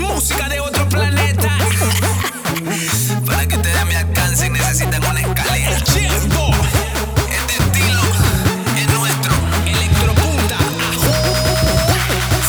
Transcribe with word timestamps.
música 0.00 0.48
de 0.48 0.60
otro 0.60 0.88
planeta. 0.88 1.58
Para 3.26 3.46
que 3.46 3.56
ustedes 3.56 3.86
me 3.86 3.96
alcancen 3.96 4.52
necesitan 4.52 5.04
una 5.04 5.20
escalera. 5.20 5.76
El 5.76 5.84
tiempo. 5.84 6.50
Este 7.30 7.62
estilo 7.62 8.00
es 8.76 8.88
nuestro. 8.98 9.32
Electropunta. 9.66 10.58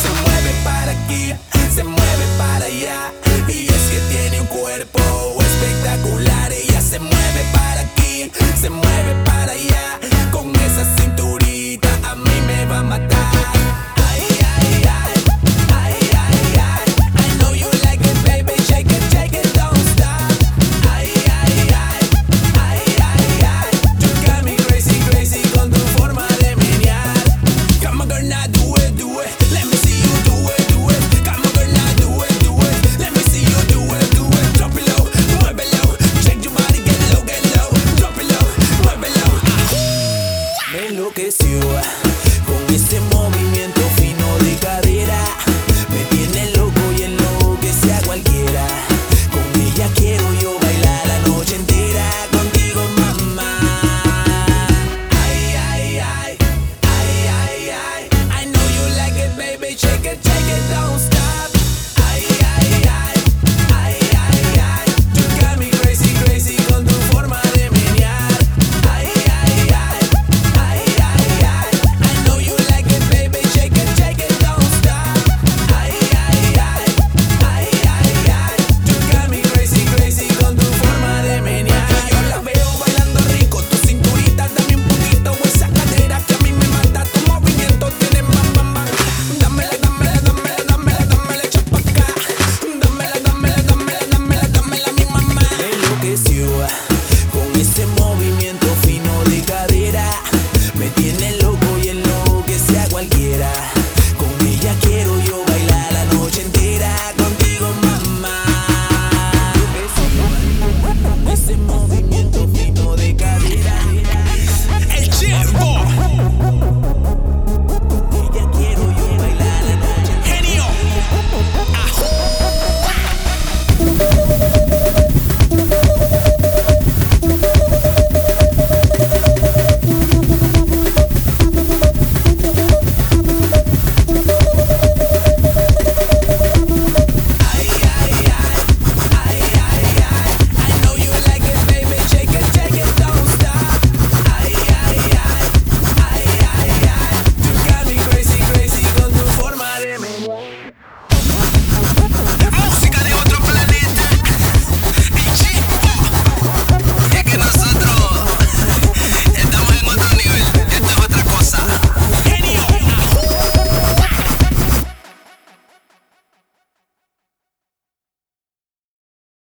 Se 0.02 0.10
mueve 0.22 0.52
para 0.64 0.92
aquí, 0.92 1.34
se 1.74 1.84
mueve 1.84 2.26
para 2.38 2.64
allá. 2.64 3.12
Y 3.48 3.68
es 3.68 3.82
que 3.90 4.00
tiene 4.10 4.40
un 4.40 4.46
cuerpo 4.46 5.00
espectacular. 5.40 6.52
Ella 6.52 6.80
se 6.80 6.98
mueve 6.98 7.44
para 7.52 7.82
aquí, 7.82 8.30
se 8.60 8.70
mueve 8.70 9.14
para 9.24 9.52
allá. 9.52 9.91